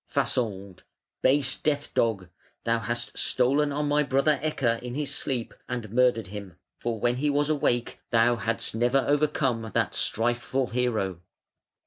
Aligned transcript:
Fasold: 0.09 0.81
"Base 1.21 1.57
death 1.57 1.93
dog! 1.93 2.27
thou 2.63 2.79
hast 2.79 3.15
stolen 3.15 3.71
on 3.71 3.87
my 3.87 4.01
brother 4.01 4.39
Ecke 4.41 4.81
in 4.81 4.95
his 4.95 5.13
sleep 5.13 5.53
and 5.69 5.91
murdered 5.91 6.29
him; 6.29 6.55
for 6.79 6.99
when 6.99 7.17
he 7.17 7.29
was 7.29 7.49
awake 7.49 7.99
thou 8.09 8.35
hadst 8.35 8.73
never 8.73 9.05
overcome 9.07 9.69
that 9.75 9.91
strifeful 9.93 10.71
hero". 10.71 11.21